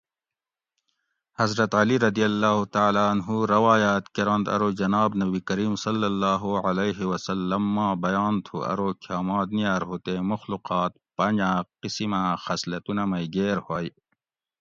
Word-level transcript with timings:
حضرت 1.39 1.71
علی(رض) 1.81 2.17
روایات 3.55 4.03
کرنت 4.15 4.45
ارو 4.55 4.69
جناب 4.79 5.11
نبی 5.21 5.39
کریم 5.49 5.73
صلی 5.85 6.05
اللّہ 6.13 6.43
علیہ 6.69 6.99
وسلّم 7.11 7.63
ماں 7.75 7.93
بیان 8.03 8.33
تُھو 8.45 8.55
ارو 8.71 8.89
کھیامات 9.03 9.47
نیار 9.55 9.81
ہُو 9.87 9.95
تے 10.05 10.13
مخلوقات 10.31 10.91
پنجاۤ 11.17 11.59
قسماں 11.81 12.29
خصلتونہ 12.43 13.03
مئی 13.11 13.25
گیر 13.35 13.57
ہوئے 13.65 13.89